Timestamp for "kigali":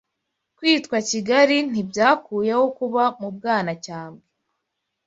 1.09-1.57